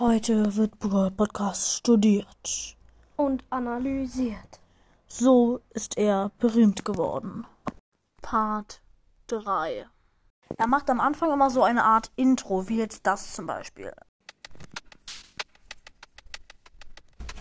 Heute 0.00 0.56
wird 0.56 0.78
Brawl 0.78 1.10
Podcast 1.10 1.74
studiert. 1.74 2.74
und 3.16 3.44
analysiert. 3.50 4.58
So 5.06 5.60
ist 5.74 5.98
er 5.98 6.30
berühmt 6.38 6.86
geworden. 6.86 7.46
Part 8.22 8.80
3. 9.26 9.86
Er 10.56 10.66
macht 10.66 10.88
am 10.88 11.00
Anfang 11.00 11.30
immer 11.30 11.50
so 11.50 11.62
eine 11.62 11.84
Art 11.84 12.10
Intro, 12.16 12.66
wie 12.66 12.78
jetzt 12.78 13.06
das 13.06 13.34
zum 13.34 13.46
Beispiel. 13.46 13.92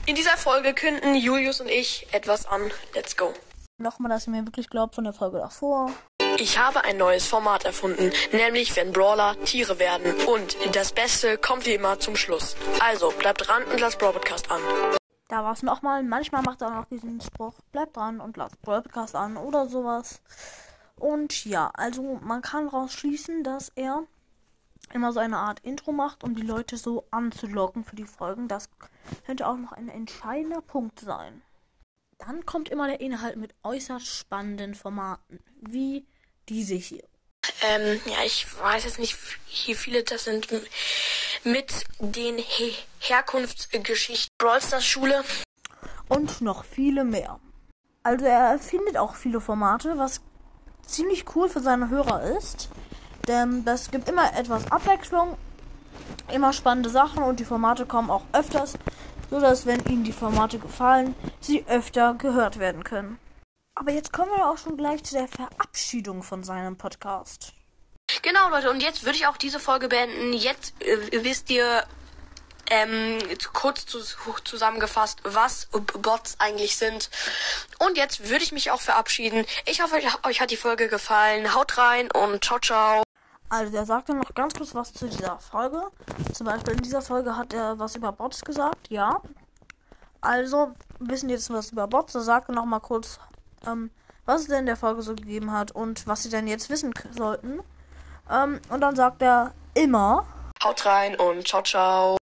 In 0.05 0.15
dieser 0.15 0.35
Folge 0.35 0.73
künden 0.73 1.15
Julius 1.15 1.61
und 1.61 1.69
ich 1.69 2.07
etwas 2.11 2.45
an. 2.45 2.59
Let's 2.93 3.15
go. 3.15 3.33
Nochmal, 3.77 4.09
dass 4.09 4.27
ihr 4.27 4.31
mir 4.31 4.45
wirklich 4.45 4.69
glaubt 4.69 4.95
von 4.95 5.05
der 5.05 5.13
Folge 5.13 5.37
davor. 5.37 5.93
Ich 6.37 6.57
habe 6.57 6.83
ein 6.83 6.97
neues 6.97 7.27
Format 7.27 7.65
erfunden, 7.65 8.11
nämlich 8.31 8.75
wenn 8.75 8.91
Brawler 8.91 9.35
Tiere 9.45 9.79
werden. 9.79 10.13
Und 10.27 10.55
das 10.73 10.93
Beste 10.93 11.37
kommt 11.37 11.65
wie 11.65 11.73
immer 11.73 11.99
zum 11.99 12.15
Schluss. 12.15 12.55
Also 12.79 13.11
bleibt 13.11 13.47
dran 13.47 13.63
und 13.63 13.79
lasst 13.79 13.99
Brawl 13.99 14.13
Podcast 14.13 14.49
an. 14.51 14.61
Da 15.27 15.43
war 15.43 15.53
es 15.53 15.63
nochmal. 15.63 16.03
Manchmal 16.03 16.41
macht 16.41 16.61
er 16.61 16.79
auch 16.79 16.85
diesen 16.85 17.21
Spruch, 17.21 17.53
bleibt 17.71 17.97
dran 17.97 18.19
und 18.19 18.37
lasst 18.37 18.61
Brawl 18.61 18.81
Podcast 18.81 19.15
an 19.15 19.37
oder 19.37 19.67
sowas. 19.67 20.21
Und 20.95 21.45
ja, 21.45 21.71
also 21.73 22.19
man 22.21 22.41
kann 22.41 22.67
rausschließen, 22.67 23.43
dass 23.43 23.69
er 23.75 24.03
immer 24.93 25.13
so 25.13 25.19
eine 25.19 25.37
Art 25.37 25.59
Intro 25.61 25.91
macht, 25.91 26.23
um 26.23 26.35
die 26.35 26.41
Leute 26.41 26.77
so 26.77 27.05
anzulocken 27.11 27.83
für 27.83 27.95
die 27.95 28.05
Folgen. 28.05 28.47
Das 28.47 28.69
könnte 29.25 29.47
auch 29.47 29.57
noch 29.57 29.71
ein 29.71 29.89
entscheidender 29.89 30.61
Punkt 30.61 30.99
sein. 30.99 31.41
Dann 32.17 32.45
kommt 32.45 32.69
immer 32.69 32.87
der 32.87 32.99
Inhalt 32.99 33.37
mit 33.37 33.55
äußerst 33.63 34.05
spannenden 34.05 34.75
Formaten, 34.75 35.39
wie 35.61 36.05
diese 36.49 36.75
hier. 36.75 37.03
Ähm, 37.61 37.99
ja, 38.05 38.23
ich 38.25 38.45
weiß 38.59 38.83
jetzt 38.83 38.99
nicht, 38.99 39.17
wie 39.65 39.75
viele 39.75 40.03
das 40.03 40.25
sind. 40.25 40.47
Mit 41.43 41.71
den 41.99 42.37
He 42.37 42.73
Herkunftsgeschichten 42.99 44.29
Brawl 44.37 44.61
Stars 44.61 44.85
Schule. 44.85 45.23
und 46.09 46.41
noch 46.41 46.65
viele 46.65 47.03
mehr. 47.05 47.39
Also 48.03 48.25
er 48.25 48.51
erfindet 48.51 48.97
auch 48.97 49.15
viele 49.15 49.39
Formate, 49.39 49.97
was 49.97 50.21
ziemlich 50.85 51.23
cool 51.35 51.49
für 51.49 51.61
seine 51.61 51.89
Hörer 51.89 52.37
ist. 52.37 52.69
Denn 53.27 53.63
das 53.63 53.91
gibt 53.91 54.09
immer 54.09 54.35
etwas 54.35 54.71
Abwechslung, 54.71 55.37
immer 56.33 56.51
spannende 56.51 56.89
Sachen 56.89 57.23
und 57.23 57.39
die 57.39 57.45
Formate 57.45 57.85
kommen 57.85 58.09
auch 58.09 58.23
öfters, 58.33 58.73
so 59.29 59.39
dass 59.39 59.65
wenn 59.65 59.85
ihnen 59.85 60.03
die 60.03 60.11
Formate 60.11 60.57
gefallen, 60.59 61.15
sie 61.39 61.63
öfter 61.67 62.15
gehört 62.15 62.59
werden 62.59 62.83
können. 62.83 63.19
Aber 63.79 63.91
jetzt 63.91 64.11
kommen 64.11 64.29
wir 64.35 64.45
auch 64.45 64.57
schon 64.57 64.75
gleich 64.75 65.03
zu 65.05 65.15
der 65.15 65.27
Verabschiedung 65.29 66.21
von 66.21 66.43
seinem 66.43 66.77
Podcast. 66.77 67.53
Genau, 68.21 68.49
Leute, 68.49 68.69
und 68.71 68.81
jetzt 68.81 69.05
würde 69.05 69.17
ich 69.17 69.27
auch 69.27 69.37
diese 69.37 69.59
Folge 69.59 69.87
beenden. 69.87 70.33
Jetzt 70.33 70.73
äh, 70.81 71.23
wisst 71.23 71.49
ihr 71.49 71.85
ähm, 72.69 73.19
kurz 73.53 73.85
zu, 73.85 73.99
zusammengefasst, 74.43 75.19
was 75.23 75.67
Bots 76.01 76.35
eigentlich 76.39 76.75
sind. 76.75 77.09
Und 77.79 77.95
jetzt 77.97 78.27
würde 78.29 78.43
ich 78.43 78.51
mich 78.51 78.69
auch 78.71 78.81
verabschieden. 78.81 79.45
Ich 79.65 79.81
hoffe, 79.81 79.95
euch- 79.95 80.25
euch 80.25 80.41
hat 80.41 80.51
die 80.51 80.57
Folge 80.57 80.89
gefallen. 80.89 81.53
Haut 81.55 81.77
rein 81.77 82.09
und 82.11 82.43
ciao, 82.43 82.59
ciao. 82.59 83.03
Also 83.47 83.71
der 83.71 83.85
sagte 83.85 84.13
noch 84.13 84.33
ganz 84.35 84.53
kurz 84.55 84.75
was 84.75 84.93
zu 84.93 85.07
dieser 85.07 85.39
Folge. 85.39 85.81
Zum 86.33 86.45
Beispiel 86.47 86.73
in 86.73 86.81
dieser 86.81 87.01
Folge 87.01 87.37
hat 87.37 87.53
er 87.53 87.79
was 87.79 87.95
über 87.95 88.11
Bots 88.11 88.41
gesagt, 88.41 88.89
ja. 88.89 89.21
Also 90.21 90.73
wissen 90.99 91.29
jetzt 91.29 91.49
was 91.49 91.71
über 91.71 91.87
Bots. 91.87 92.13
Er 92.13 92.21
sagte 92.21 92.51
noch 92.51 92.65
mal 92.65 92.79
kurz, 92.81 93.19
ähm, 93.65 93.91
was 94.25 94.41
es 94.41 94.47
denn 94.47 94.59
in 94.59 94.65
der 94.65 94.77
Folge 94.77 95.01
so 95.01 95.15
gegeben 95.15 95.51
hat 95.51 95.71
und 95.71 96.05
was 96.07 96.23
sie 96.23 96.29
denn 96.29 96.47
jetzt 96.47 96.69
wissen 96.69 96.93
sollten. 97.11 97.59
Ähm, 98.29 98.59
und 98.69 98.81
dann 98.81 98.95
sagt 98.95 99.21
er 99.21 99.53
immer. 99.73 100.25
Haut 100.63 100.85
rein 100.85 101.15
und 101.15 101.47
ciao, 101.47 101.63
ciao. 101.63 102.17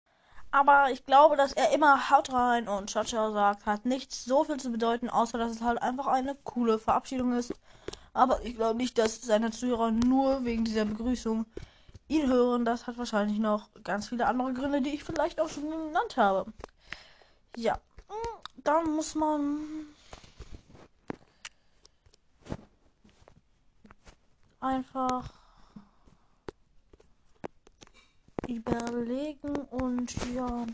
Aber 0.51 0.91
ich 0.91 1.05
glaube, 1.05 1.37
dass 1.37 1.53
er 1.53 1.73
immer 1.73 2.11
haut 2.11 2.33
rein 2.33 2.69
und 2.69 2.91
ciao 2.91 3.05
ciao 3.05 3.33
sagt, 3.33 3.67
hat 3.67 3.87
nicht 3.87 4.13
so 4.13 4.45
viel 4.45 4.59
zu 4.59 4.71
bedeuten, 4.71 5.09
außer 5.09 5.37
dass 5.39 5.51
es 5.51 5.63
halt 5.63 5.83
einfach 5.83 6.07
eine 6.07 6.37
coole 6.45 6.79
Verabschiedung 6.79 7.33
ist. 7.33 7.53
Aber 8.13 8.41
ich 8.45 8.55
glaube 8.55 8.77
nicht, 8.77 8.97
dass 8.99 9.21
seine 9.23 9.51
Zuhörer 9.51 9.91
nur 9.91 10.45
wegen 10.45 10.65
dieser 10.65 10.85
Begrüßung 10.85 11.47
ihn 12.07 12.29
hören. 12.29 12.65
Das 12.65 12.87
hat 12.87 12.99
wahrscheinlich 12.99 13.39
noch 13.39 13.69
ganz 13.83 14.09
viele 14.09 14.27
andere 14.27 14.53
Gründe, 14.53 14.81
die 14.81 14.95
ich 14.95 15.05
vielleicht 15.05 15.41
auch 15.41 15.49
schon 15.49 15.69
genannt 15.71 16.17
habe. 16.17 16.53
Ja, 17.57 17.75
mm, 18.09 18.63
dann 18.63 18.95
muss 18.95 19.15
man 19.15 19.59
einfach 24.65 25.31
überlegen 28.49 29.55
und 29.71 30.15
ja. 30.35 30.67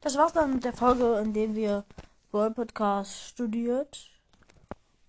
Das 0.00 0.16
war's 0.16 0.32
dann 0.32 0.54
mit 0.54 0.64
der 0.64 0.72
Folge, 0.72 1.18
in 1.18 1.32
der 1.32 1.54
wir 1.54 1.84
World 2.32 2.56
Podcast 2.56 3.28
studiert 3.28 4.10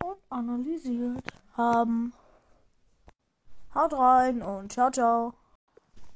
und 0.03 0.17
analysiert 0.29 1.23
haben. 1.53 2.13
Haut 3.73 3.93
rein 3.93 4.41
und 4.41 4.71
ciao, 4.71 4.91
ciao. 4.91 5.33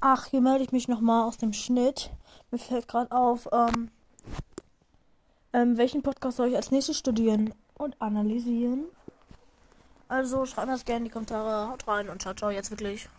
Ach, 0.02 0.26
hier 0.26 0.42
melde 0.42 0.64
ich 0.64 0.72
mich 0.72 0.88
nochmal 0.88 1.28
aus 1.28 1.38
dem 1.38 1.54
Schnitt. 1.54 2.12
Mir 2.52 2.60
fällt 2.60 2.88
gerade 2.88 3.12
auf, 3.12 3.48
ähm, 3.52 3.90
ähm, 5.54 5.78
welchen 5.78 6.04
Podcast 6.04 6.38
soll 6.38 6.50
ich 6.50 6.56
als 6.56 6.70
nächstes 6.70 6.98
studieren 6.98 7.54
und 7.76 8.00
analysieren? 8.02 8.86
Also 10.08 10.46
schreibt 10.46 10.68
mir 10.68 10.74
das 10.74 10.86
gerne 10.86 11.00
in 11.00 11.04
die 11.06 11.12
Kommentare. 11.12 11.70
Haut 11.70 11.88
rein 11.88 12.10
und 12.10 12.22
ciao, 12.22 12.34
ciao, 12.34 12.50
jetzt 12.50 12.72
wirklich. 12.72 13.10